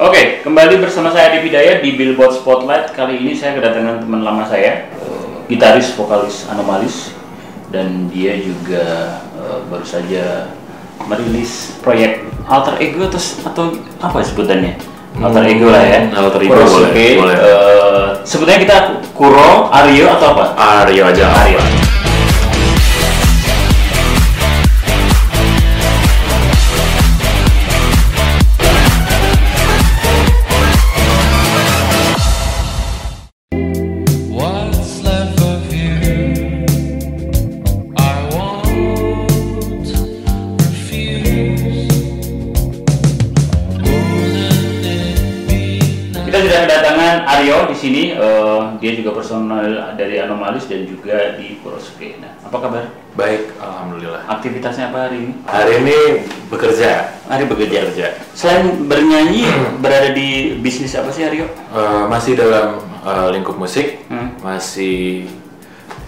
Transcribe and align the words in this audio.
Oke, 0.00 0.40
kembali 0.40 0.80
bersama 0.80 1.12
saya 1.12 1.28
Devi 1.28 1.52
Daya 1.52 1.76
di 1.84 1.92
Billboard 1.92 2.32
Spotlight. 2.32 2.96
Kali 2.96 3.20
ini 3.20 3.36
saya 3.36 3.52
kedatangan 3.52 4.00
teman 4.00 4.24
lama 4.24 4.48
saya, 4.48 4.88
eh, 4.96 5.24
gitaris 5.44 5.92
vokalis 5.92 6.48
Anomalis, 6.48 7.12
dan 7.68 8.08
dia 8.08 8.32
juga 8.40 9.20
eh, 9.36 9.60
baru 9.68 9.84
saja 9.84 10.56
merilis 11.04 11.76
proyek 11.84 12.24
alter 12.48 12.80
ego 12.80 13.12
atau, 13.12 13.20
atau 13.44 13.64
apa 14.00 14.24
sebutannya? 14.24 14.80
Alter 15.20 15.44
ego 15.52 15.68
lah 15.68 15.84
ya. 15.84 16.00
Hmm, 16.08 16.16
alter 16.16 16.48
ego 16.48 16.56
Kurosuke. 16.56 17.20
boleh, 17.20 17.20
boleh. 17.20 17.36
Eh, 17.36 18.08
sebetulnya 18.24 18.56
kita 18.64 18.76
Kuro, 19.12 19.68
Aryo 19.68 20.16
atau 20.16 20.32
apa? 20.32 20.44
Aryo 20.56 21.12
aja. 21.12 21.28
Aryo. 21.28 21.60
What's 21.60 21.89
sini. 47.80 48.02
Eh, 48.12 48.60
dia 48.78 48.92
juga 48.92 49.16
personal 49.16 49.64
dari 49.96 50.20
Anomalis 50.20 50.68
dan 50.68 50.84
juga 50.84 51.34
di 51.40 51.56
Kurosuke. 51.64 52.20
Nah, 52.20 52.36
apa 52.44 52.56
kabar? 52.60 52.84
Baik, 53.16 53.56
alhamdulillah. 53.56 54.22
Aktivitasnya 54.28 54.92
apa 54.92 55.08
hari 55.08 55.16
ini? 55.24 55.32
Hari 55.48 55.72
ini 55.80 55.96
bekerja. 56.52 57.16
Hari 57.26 57.44
bekerja. 57.48 57.78
Bekerja. 57.88 58.06
Selain 58.36 58.84
bernyanyi, 58.84 59.48
berada 59.80 60.12
di 60.12 60.60
bisnis 60.60 60.92
apa 60.94 61.08
sih 61.10 61.24
Aryo? 61.24 61.48
Eh, 61.48 62.04
masih 62.06 62.36
dalam 62.36 62.78
eh, 63.00 63.28
lingkup 63.32 63.56
musik, 63.56 64.04
Hmm. 64.12 64.36
masih 64.44 65.24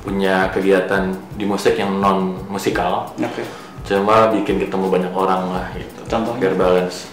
punya 0.03 0.51
kegiatan 0.53 1.15
di 1.39 1.47
musik 1.47 1.79
yang 1.79 1.97
non 2.03 2.37
musikal. 2.51 3.15
Oke. 3.17 3.43
Cuma 3.83 4.31
bikin 4.31 4.63
ketemu 4.63 4.87
banyak 4.91 5.13
orang 5.15 5.43
lah 5.51 5.67
gitu. 5.75 6.03
Contohnya? 6.07 6.39
Biar 6.39 6.55
balance. 6.59 7.11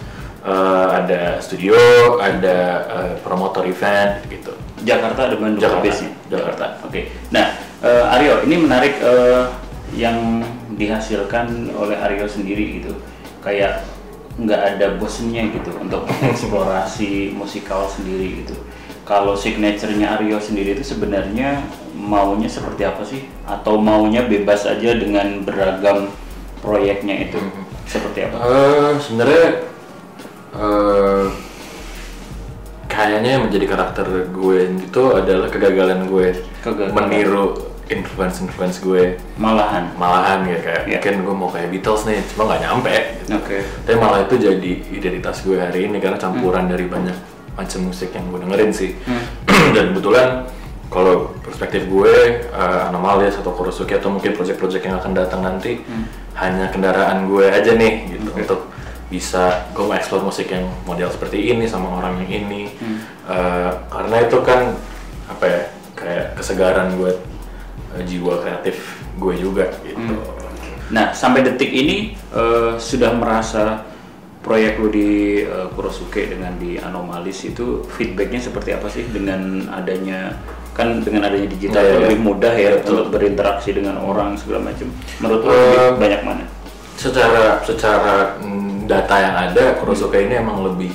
Eh, 0.50 0.88
ada 0.90 1.38
studio, 1.38 1.78
ada 2.18 2.58
eh, 2.90 3.14
promotor 3.22 3.62
event 3.70 4.18
gitu. 4.26 4.50
Jakarta 4.82 5.30
ada 5.30 5.36
Bandung 5.38 5.62
Jakarta. 5.62 5.84
base-nya? 5.86 6.12
Jakarta. 6.26 6.64
Oke. 6.82 7.06
Nah, 7.30 7.54
eh, 7.78 8.14
Aryo, 8.18 8.42
ini 8.50 8.56
menarik 8.58 8.98
eh, 8.98 9.46
yang 9.94 10.42
dihasilkan 10.74 11.70
oleh 11.78 11.94
Aryo 11.94 12.26
sendiri 12.26 12.82
gitu. 12.82 12.98
Kayak 13.38 13.86
nggak 14.42 14.62
ada 14.74 14.86
bosennya 14.98 15.54
gitu 15.54 15.70
untuk 15.78 16.10
eksplorasi 16.34 17.30
musikal 17.30 17.86
sendiri 17.86 18.42
gitu. 18.42 18.58
Kalau 19.06 19.38
signaturenya 19.38 20.18
Aryo 20.18 20.42
sendiri 20.42 20.74
itu 20.74 20.82
sebenarnya 20.82 21.62
maunya 21.94 22.50
seperti 22.50 22.82
apa 22.82 23.06
sih? 23.06 23.22
Atau 23.46 23.78
maunya 23.78 24.26
bebas 24.26 24.66
aja 24.66 24.98
dengan 24.98 25.46
beragam 25.46 26.10
proyeknya 26.58 27.30
itu? 27.30 27.38
Seperti 27.86 28.26
apa? 28.26 28.38
Eh, 28.38 28.92
sebenarnya 29.02 29.69
eh, 30.60 31.24
kayaknya 32.86 33.30
yang 33.32 33.42
menjadi 33.46 33.66
karakter 33.66 34.06
gue 34.28 34.58
itu 34.76 35.02
adalah 35.10 35.48
kegagalan 35.48 36.04
gue 36.04 36.36
Kegagalan. 36.60 36.92
meniru 36.92 37.44
influence 37.86 38.38
influence 38.38 38.78
gue 38.78 39.18
Malahan. 39.34 39.90
malahan 39.96 40.44
ya 40.44 40.58
kayak 40.58 40.82
Iya. 40.84 40.98
mungkin 40.98 41.14
gue 41.24 41.34
mau 41.36 41.48
kayak 41.48 41.68
Beatles 41.70 42.02
nih 42.04 42.20
cuma 42.28 42.46
nggak 42.46 42.60
nyampe 42.62 42.94
gitu. 43.20 43.32
Oke. 43.36 43.58
tapi 43.80 43.96
malah 43.96 44.20
itu 44.22 44.34
jadi 44.36 44.70
identitas 44.90 45.40
gue 45.40 45.56
hari 45.56 45.86
ini 45.86 45.98
karena 45.98 46.14
campuran 46.16 46.66
dari 46.66 46.86
banyak 46.86 47.16
macam 47.52 47.80
musik 47.82 48.10
yang 48.10 48.26
gue 48.28 48.38
dengerin 48.40 48.70
sih 48.70 48.90
dan 49.74 49.90
kebetulan 49.90 50.28
kalau 50.90 51.30
perspektif 51.40 51.86
gue 51.86 52.14
uh, 52.50 52.90
Anomalis 52.90 53.38
atau 53.38 53.54
Kurosuke 53.54 53.94
atau 53.94 54.10
mungkin 54.10 54.34
project-project 54.34 54.82
yang 54.82 54.98
akan 54.98 55.12
datang 55.14 55.40
nanti 55.40 55.78
hanya 56.34 56.66
kendaraan 56.68 57.26
gue 57.26 57.46
aja 57.46 57.72
nih 57.72 58.10
gitu 58.10 58.34
untuk 58.34 58.66
bisa 59.10 59.66
gue 59.74 59.82
mau 59.82 59.98
explore 59.98 60.22
musik 60.22 60.54
yang 60.54 60.70
model 60.86 61.10
seperti 61.10 61.50
ini 61.50 61.66
sama 61.66 62.00
orang 62.00 62.22
yang 62.24 62.46
ini 62.46 62.62
Uh, 63.30 63.70
karena 63.86 64.26
itu 64.26 64.42
kan 64.42 64.74
apa 65.30 65.44
ya 65.46 65.62
kayak 65.94 66.26
kesegaran 66.34 66.98
buat 66.98 67.14
uh, 67.94 68.02
jiwa 68.02 68.42
kreatif 68.42 68.98
gue 69.22 69.34
juga 69.38 69.70
gitu 69.86 70.18
Nah, 70.90 71.14
sampai 71.14 71.46
detik 71.46 71.70
ini 71.70 72.18
eh, 72.34 72.74
sudah 72.74 73.14
merasa 73.14 73.86
proyek 74.42 74.82
lu 74.82 74.90
di 74.90 75.38
eh, 75.46 75.68
Kurosuke 75.70 76.26
dengan 76.26 76.58
di 76.58 76.82
Anomalis 76.82 77.46
itu 77.46 77.86
feedbacknya 77.86 78.42
seperti 78.42 78.74
apa 78.74 78.90
sih 78.90 79.06
dengan 79.06 79.70
adanya 79.70 80.34
kan 80.74 80.98
dengan 81.06 81.30
adanya 81.30 81.46
digital 81.46 81.82
Iya, 81.82 81.90
iya. 81.94 82.00
lebih 82.10 82.18
mudah 82.18 82.54
ya 82.58 82.70
Betul. 82.74 83.06
untuk 83.06 83.06
berinteraksi 83.14 83.70
dengan 83.70 84.02
orang 84.02 84.34
segala 84.34 84.66
macam. 84.70 84.90
Menurut 85.22 85.42
lu 85.46 85.50
lebih 85.54 85.86
banyak 85.98 86.22
mana? 86.26 86.44
secara 87.00 87.64
secara 87.64 88.36
mm, 88.44 88.69
data 88.90 89.14
yang 89.16 89.36
ada 89.38 89.78
Kurosuke 89.78 90.18
ini 90.18 90.34
emang 90.36 90.66
lebih 90.66 90.90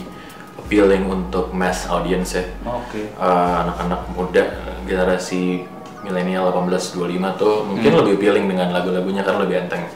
appealing 0.60 1.08
untuk 1.08 1.56
mass 1.56 1.88
audience 1.88 2.36
ya 2.36 2.44
Oke. 2.68 3.08
Eh, 3.08 3.54
anak-anak 3.64 4.12
muda 4.12 4.44
generasi 4.84 5.64
milenial 6.04 6.52
18-25 6.52 7.02
tuh 7.34 7.66
mungkin 7.66 7.90
Hmm. 7.90 8.00
lebih 8.04 8.14
appealing 8.20 8.46
dengan 8.46 8.70
lagu-lagunya 8.70 9.24
karena 9.24 9.42
lebih 9.42 9.58
enteng 9.64 9.88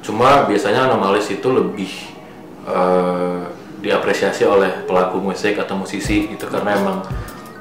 cuma 0.00 0.48
biasanya 0.48 0.88
Anomalis 0.88 1.28
itu 1.28 1.48
lebih 1.52 1.90
eh, 2.64 3.42
diapresiasi 3.78 4.46
oleh 4.46 4.86
pelaku 4.86 5.18
musik 5.18 5.58
atau 5.58 5.74
musisi 5.74 6.30
itu 6.30 6.46
karena 6.46 6.78
emang 6.78 6.98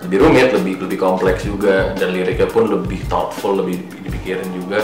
lebih 0.07 0.17
rumit, 0.25 0.50
lebih 0.53 0.81
lebih 0.81 0.97
kompleks 0.97 1.45
juga 1.45 1.94
dan 1.94 2.09
liriknya 2.13 2.50
pun 2.50 2.66
lebih 2.66 3.06
thoughtful, 3.06 3.53
lebih 3.57 3.81
dipikirin 4.01 4.50
juga 4.53 4.81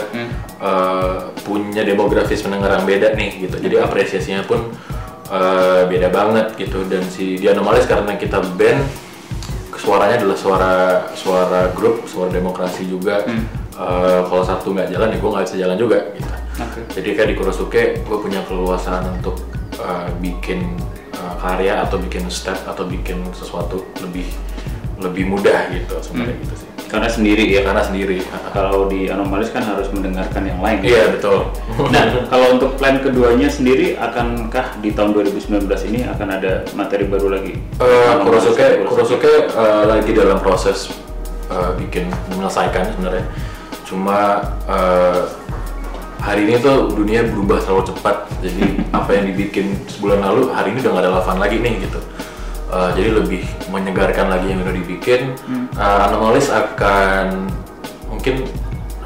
Eh, 0.58 1.18
punya 1.46 1.86
demografis 1.86 2.42
pendengar 2.42 2.74
yang 2.74 2.82
beda 2.82 3.14
nih 3.14 3.46
gitu. 3.46 3.62
Jadi 3.62 3.78
apresiasinya 3.78 4.42
pun 4.42 4.74
eh, 5.30 5.86
beda 5.86 6.10
banget 6.10 6.58
gitu 6.58 6.82
dan 6.90 7.06
si 7.06 7.38
di 7.38 7.46
Anomalis 7.46 7.86
karena 7.86 8.18
kita 8.18 8.42
band 8.58 8.82
suaranya 9.78 10.18
adalah 10.18 10.34
suara 10.34 10.74
suara 11.14 11.60
grup, 11.70 12.10
suara 12.10 12.34
demokrasi 12.34 12.90
juga. 12.90 13.22
Eh, 13.78 14.20
kalau 14.26 14.42
satu 14.42 14.74
nggak 14.74 14.90
jalan 14.90 15.14
ya 15.14 15.18
gue 15.22 15.30
nggak 15.30 15.44
bisa 15.46 15.56
jalan 15.62 15.78
juga 15.78 15.98
gitu. 16.18 16.32
Oke. 16.58 16.80
Jadi 16.98 17.08
kayak 17.14 17.28
di 17.30 17.36
Kurosuke 17.38 17.82
gue 18.02 18.18
punya 18.18 18.42
keluasan 18.50 19.06
untuk 19.14 19.38
uh, 19.78 20.10
bikin 20.18 20.74
uh, 21.14 21.38
karya 21.38 21.86
atau 21.86 22.02
bikin 22.02 22.26
step 22.26 22.58
atau 22.66 22.82
bikin 22.82 23.22
sesuatu 23.30 23.86
lebih 24.02 24.26
lebih 24.98 25.30
mudah 25.30 25.70
gitu 25.70 25.94
sebenarnya 26.02 26.36
gitu 26.42 26.54
sih. 26.58 26.68
Karena 26.88 27.06
sendiri 27.06 27.44
ya. 27.44 27.60
Karena 27.62 27.84
sendiri. 27.84 28.18
Kalau 28.50 28.88
di 28.88 29.12
Anomalis 29.12 29.52
kan 29.52 29.60
harus 29.62 29.92
mendengarkan 29.92 30.42
yang 30.48 30.58
lain. 30.58 30.80
Iya 30.82 31.14
betul. 31.14 31.52
Nah, 31.94 32.26
kalau 32.26 32.58
untuk 32.58 32.74
plan 32.74 32.98
keduanya 32.98 33.46
sendiri, 33.46 33.94
akankah 33.94 34.82
di 34.82 34.90
tahun 34.92 35.14
2019 35.14 35.62
ini 35.88 36.04
akan 36.10 36.28
ada 36.28 36.66
materi 36.74 37.06
baru 37.06 37.38
lagi? 37.38 37.54
Uh, 37.78 38.18
Kurosuke 38.26 38.82
Kurosuke 38.82 39.32
uh, 39.54 39.86
lagi 39.86 40.10
dalam 40.10 40.42
proses 40.42 40.90
uh, 41.48 41.72
bikin 41.78 42.10
menyelesaikan 42.34 42.92
sebenarnya. 42.92 43.24
Cuma 43.86 44.42
uh, 44.66 45.22
hari 46.18 46.50
ini 46.50 46.58
tuh 46.58 46.92
dunia 46.92 47.24
berubah 47.24 47.62
terlalu 47.62 47.94
cepat. 47.94 48.26
Jadi 48.42 48.84
apa 48.90 49.10
yang 49.14 49.24
dibikin 49.32 49.78
sebulan 49.86 50.18
lalu 50.18 50.50
hari 50.50 50.74
ini 50.74 50.82
udah 50.82 50.92
nggak 50.98 51.06
relevan 51.08 51.36
lagi 51.38 51.56
nih 51.62 51.74
gitu. 51.86 52.00
Uh, 52.68 52.92
jadi 52.92 53.16
lebih 53.16 53.42
menyegarkan 53.72 54.28
lagi 54.28 54.52
yang 54.52 54.60
udah 54.60 54.74
dibikin. 54.76 55.32
Uh, 55.72 56.04
Anomalis 56.04 56.52
akan 56.52 57.48
mungkin 58.12 58.44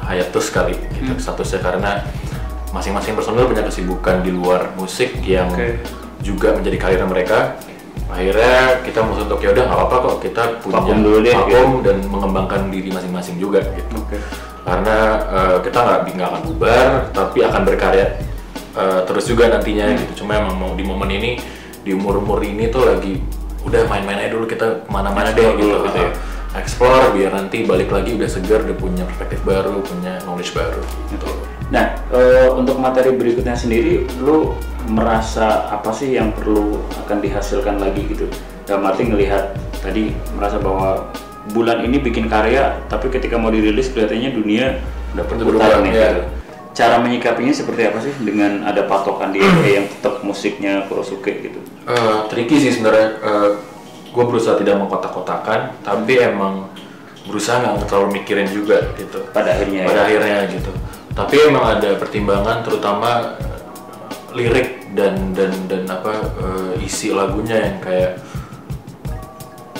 hiatus 0.03 0.51
kali 0.51 0.75
gitu 0.99 1.15
statusnya 1.15 1.63
karena 1.63 2.03
masing-masing 2.75 3.15
personel 3.15 3.47
punya 3.47 3.63
kesibukan 3.63 4.19
di 4.19 4.35
luar 4.35 4.73
musik 4.75 5.15
yang 5.23 5.47
Oke. 5.53 5.79
juga 6.19 6.51
menjadi 6.51 6.75
karir 6.75 7.01
mereka 7.07 7.55
akhirnya 8.11 8.83
kita 8.83 8.99
musuh 8.99 9.23
untuk 9.25 9.39
ya 9.39 9.55
udah 9.55 9.63
nggak 9.63 9.79
apa-apa 9.79 9.95
kok 10.03 10.17
kita 10.27 10.43
punya 10.59 10.75
Vakum 10.81 10.99
dulu 11.01 11.17
deh, 11.23 11.33
vakum 11.33 11.69
dan 11.81 11.97
mengembangkan 12.05 12.61
diri 12.69 12.89
masing-masing 12.91 13.39
juga 13.39 13.63
gitu 13.63 13.95
Oke. 13.95 14.17
karena 14.67 14.95
eh, 15.23 15.57
kita 15.63 15.77
nggak 15.81 15.99
nggak 16.13 16.29
akan 16.29 16.41
bubar 16.51 16.89
tapi 17.15 17.37
akan 17.41 17.61
berkarya 17.63 18.05
eh, 18.75 18.99
terus 19.07 19.23
juga 19.25 19.49
nantinya 19.49 19.87
Hmm. 19.87 19.99
gitu 20.03 20.25
cuma 20.25 20.35
emang 20.37 20.55
mau 20.59 20.71
di 20.75 20.83
momen 20.83 21.09
ini 21.09 21.31
di 21.79 21.95
umur 21.95 22.19
umur 22.21 22.43
ini 22.43 22.67
tuh 22.69 22.85
lagi 22.85 23.17
udah 23.63 23.81
main-main 23.87 24.19
aja 24.19 24.31
dulu 24.35 24.45
kita 24.45 24.85
ke 24.85 24.89
mana-mana 24.91 25.31
deh 25.31 25.55
gitu, 25.55 25.71
dulu 25.71 25.87
gitu 25.87 25.99
ya. 25.99 26.11
explore 26.59 27.15
biar 27.15 27.31
nanti 27.33 27.63
balik 27.63 27.89
lagi 27.89 28.15
udah 28.15 28.29
segar 28.29 28.61
udah 28.67 28.77
punya 28.77 29.03
perspektif 29.07 29.39
baru 29.47 29.79
punya 29.81 30.19
knowledge 30.27 30.53
baru 30.53 30.83
gitu 31.09 31.27
Nah, 31.73 31.97
eh, 32.13 32.53
untuk 32.53 32.77
materi 32.77 33.17
berikutnya 33.17 33.57
sendiri, 33.57 34.05
lu 34.21 34.53
merasa 34.85 35.73
apa 35.73 35.89
sih 35.89 36.13
yang 36.13 36.29
perlu 36.29 36.77
akan 37.01 37.17
dihasilkan 37.17 37.81
lagi 37.81 38.05
gitu? 38.13 38.29
Dalam 38.69 38.85
arti 38.85 39.09
ngelihat 39.09 39.57
tadi 39.81 40.13
merasa 40.37 40.61
bahwa 40.61 41.09
bulan 41.49 41.81
ini 41.81 41.97
bikin 41.97 42.29
karya, 42.29 42.77
tapi 42.93 43.09
ketika 43.09 43.41
mau 43.41 43.49
dirilis 43.49 43.89
kelihatannya 43.89 44.31
dunia 44.37 44.65
udah 45.17 45.23
berputar 45.25 45.81
nih. 45.81 45.93
ya. 45.97 46.09
gitu. 46.13 46.42
Cara 46.73 46.97
menyikapinya 46.97 47.53
seperti 47.53 47.85
apa 47.85 48.01
sih 48.01 48.13
dengan 48.17 48.65
ada 48.65 48.89
patokan 48.89 49.29
di 49.29 49.39
yang 49.69 49.85
tetap 49.85 50.25
musiknya 50.25 50.89
Kurosuke 50.89 51.29
gitu? 51.45 51.61
Eh, 51.85 52.19
tricky 52.33 52.57
sih 52.57 52.73
sebenarnya. 52.73 53.09
Eh, 53.21 53.49
gue 54.13 54.23
berusaha 54.29 54.55
tidak 54.61 54.77
mengkotak-kotakan 54.77 55.81
tapi 55.81 56.21
emang 56.21 56.69
berusaha 57.25 57.57
nggak 57.57 57.89
terlalu 57.89 58.21
mikirin 58.21 58.45
juga 58.45 58.93
gitu 58.93 59.25
Pada 59.33 59.57
akhirnya 59.57 59.89
pada 59.89 60.05
ya. 60.05 60.07
akhirnya 60.07 60.37
gitu 60.53 60.71
tapi 61.17 61.35
emang 61.49 61.65
ada 61.77 61.97
pertimbangan 61.97 62.61
terutama 62.61 63.37
eh, 63.41 63.59
lirik 64.37 64.93
dan 64.93 65.33
dan 65.33 65.49
dan 65.65 65.89
apa 65.89 66.13
eh, 66.37 66.85
isi 66.85 67.09
lagunya 67.09 67.57
yang 67.57 67.77
kayak 67.81 68.21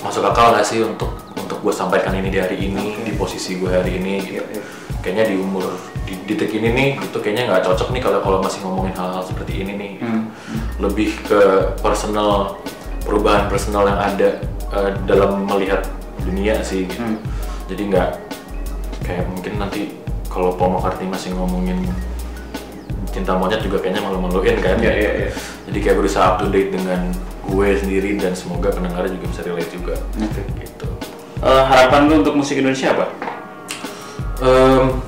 masuk 0.02 0.26
akal 0.26 0.52
nggak 0.52 0.66
sih 0.66 0.82
untuk 0.82 1.14
untuk 1.38 1.62
gue 1.62 1.74
sampaikan 1.74 2.18
ini 2.18 2.34
di 2.34 2.40
hari 2.42 2.58
ini 2.58 3.06
di 3.06 3.14
posisi 3.14 3.62
gue 3.62 3.70
hari 3.70 4.02
ini 4.02 4.14
gitu. 4.20 4.42
Iya, 4.42 4.46
iya. 4.50 4.64
Kayaknya 5.04 5.26
di 5.30 5.36
umur 5.36 5.68
di 6.04 6.16
detik 6.26 6.52
ini 6.52 6.70
nih 6.72 6.90
gitu 6.98 7.20
kayaknya 7.20 7.44
nggak 7.48 7.64
cocok 7.64 7.92
nih 7.92 8.02
kalau 8.02 8.20
kalau 8.20 8.38
masih 8.40 8.64
ngomongin 8.64 8.96
hal-hal 8.96 9.20
seperti 9.22 9.62
ini 9.62 9.74
nih. 9.76 9.92
Hmm. 10.00 10.32
lebih 10.80 11.12
ke 11.22 11.40
personal 11.80 12.58
perubahan 13.04 13.46
personal 13.46 13.84
yang 13.86 14.00
ada 14.00 14.30
eh, 14.74 14.92
dalam 15.04 15.44
melihat 15.44 15.84
dunia 16.24 16.56
sih 16.62 16.88
gitu. 16.88 17.04
Hmm. 17.04 17.20
jadi 17.68 17.82
nggak 17.92 18.10
kayak 19.04 19.26
mungkin 19.28 19.54
nanti 19.60 19.92
kalau 20.32 20.56
Paul 20.56 20.74
McCartney 20.74 21.06
masih 21.06 21.36
ngomongin 21.36 21.84
cinta 23.14 23.38
monyet 23.38 23.62
juga 23.62 23.78
kayaknya 23.78 24.02
malu-maluin 24.02 24.58
kan 24.58 24.80
Iya, 24.80 24.90
iya, 24.90 25.12
iya. 25.20 25.30
jadi 25.70 25.78
kayak 25.80 25.98
berusaha 26.00 26.26
up 26.26 26.36
to 26.40 26.50
date 26.50 26.74
dengan 26.74 27.14
gue 27.46 27.68
sendiri 27.78 28.18
dan 28.18 28.34
semoga 28.34 28.72
pendengarnya 28.72 29.14
juga 29.14 29.26
bisa 29.30 29.42
relate 29.44 29.70
juga 29.70 29.96
Oke. 30.18 30.42
gitu 30.60 30.88
Eh, 31.44 31.64
harapan 31.68 32.08
lu 32.08 32.24
untuk 32.24 32.40
musik 32.40 32.56
Indonesia 32.56 32.96
apa? 32.96 33.12
Em, 34.44 35.00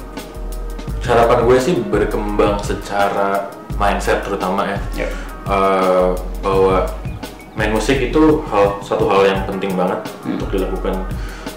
harapan 1.04 1.40
gue 1.44 1.58
sih 1.60 1.76
berkembang 1.84 2.56
secara 2.64 3.52
mindset 3.76 4.24
terutama 4.24 4.64
ya. 4.64 4.80
Ya. 4.96 5.08
Eh, 5.46 6.10
bahwa 6.40 6.88
main 7.60 7.72
musik 7.76 8.00
itu 8.00 8.42
hal 8.48 8.80
satu 8.80 9.12
hal 9.12 9.28
yang 9.28 9.40
penting 9.44 9.76
banget 9.76 10.00
untuk 10.24 10.50
dilakukan 10.56 11.04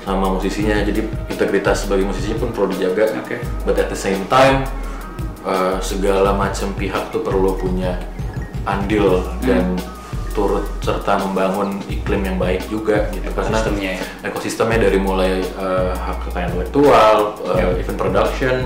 sama 0.02 0.26
musisinya. 0.34 0.82
Jadi 0.82 1.06
integritas 1.30 1.86
sebagai 1.86 2.02
musisi 2.02 2.34
pun 2.34 2.50
perlu 2.50 2.74
dijaga. 2.74 3.14
Oke. 3.22 3.38
but 3.62 3.78
at 3.78 3.86
the 3.86 3.98
same 3.98 4.26
time 4.26 4.66
eh, 5.46 5.78
segala 5.78 6.34
macam 6.34 6.74
pihak 6.74 7.14
tuh 7.14 7.22
perlu 7.22 7.54
punya 7.54 7.94
andil 8.66 9.24
dan 9.40 9.78
turut 10.38 10.62
serta 10.78 11.18
membangun 11.18 11.82
iklim 11.90 12.22
yang 12.22 12.38
baik 12.38 12.70
juga 12.70 13.10
gitu 13.10 13.26
karena 13.34 13.58
Ekosistemnya 13.58 13.90
ya. 13.98 14.02
ekosistemnya 14.22 14.78
dari 14.86 14.98
mulai 15.02 15.42
eh, 15.42 15.92
hak 15.98 16.30
kekayaan 16.30 16.54
intelektual, 16.54 17.16
eh, 17.58 17.82
event 17.82 17.98
production, 17.98 18.56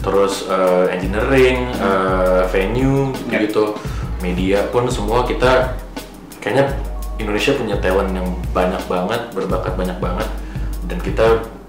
terus 0.00 0.48
eh, 0.48 0.96
engineering, 0.96 1.68
eh, 1.76 2.42
venue 2.48 3.12
Ya. 3.28 3.44
gitu, 3.44 3.76
media 4.24 4.64
pun 4.72 4.88
semua 4.88 5.28
kita 5.28 5.76
kayaknya 6.40 6.72
Indonesia 7.20 7.52
punya 7.52 7.76
talent 7.78 8.10
yang 8.16 8.28
banyak 8.56 8.80
banget, 8.88 9.20
berbakat 9.36 9.76
banyak 9.76 9.98
banget, 10.00 10.28
dan 10.88 10.98
kita 11.04 11.26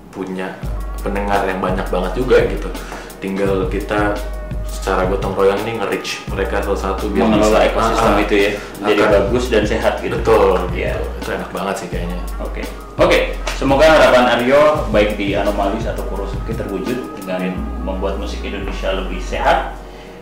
punya 0.09 0.55
pendengar 1.03 1.43
yang 1.43 1.59
banyak 1.59 1.85
banget 1.91 2.11
juga 2.15 2.39
gitu. 2.47 2.71
Tinggal 3.19 3.67
kita 3.67 4.15
secara 4.65 5.09
gotong 5.09 5.33
royong 5.33 5.61
nih 5.65 5.81
nge-reach 5.81 6.29
mereka 6.29 6.61
salah 6.61 6.77
satu 6.77 7.09
biar 7.09 7.25
Mengelola 7.25 7.57
bisa- 7.57 7.67
ekosistem 7.69 8.05
Ah, 8.05 8.17
ah. 8.17 8.25
itu 8.25 8.35
ya, 8.37 8.51
jadi 8.83 9.01
Akan- 9.01 9.13
bagus 9.17 9.43
dan 9.49 9.63
sehat 9.65 9.93
gitu. 9.97 10.15
Betul, 10.21 10.57
Iya. 10.71 10.93
gitu. 10.93 11.03
Itu 11.21 11.29
enak 11.33 11.49
banget 11.49 11.75
sih 11.81 11.87
kayaknya. 11.89 12.19
Oke, 12.37 12.61
oke. 12.97 13.19
Semoga 13.55 13.85
harapan 13.87 14.25
Aryo 14.29 14.61
baik 14.89 15.15
di 15.15 15.33
Anomalis 15.33 15.87
atau 15.87 16.03
Kurosuke 16.05 16.51
terwujud 16.51 17.17
dengan 17.17 17.55
membuat 17.81 18.19
musik 18.19 18.43
Indonesia 18.43 18.93
lebih 18.93 19.17
sehat. 19.17 19.73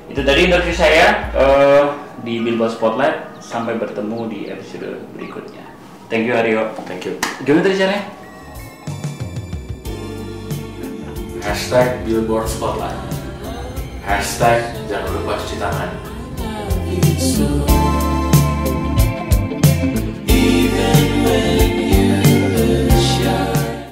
Itu 0.05 0.21
tadi 0.21 0.47
interview 0.47 0.71
saya 0.71 1.27
eh, 1.33 1.83
di 2.21 2.39
Billboard 2.39 2.71
Spotlight. 2.71 3.17
Sampai 3.43 3.75
bertemu 3.75 4.31
di 4.31 4.39
episode 4.47 5.03
berikutnya. 5.11 5.65
Thank 6.07 6.23
you 6.23 6.33
Aryo. 6.33 6.71
Thank 6.85 7.03
you. 7.03 7.19
Gimana 7.43 7.61
tadi 7.61 7.75
caranya? 7.75 8.03
Hashtag 11.43 12.07
Billboard 12.07 12.47
Spotlight 12.47 12.95
Hashtag 14.03 14.83
jangan 14.91 15.09
lupa 15.15 15.39
cuci 15.39 15.55
tangan. 15.63 15.89
Even 20.27 21.07
when 21.23 21.72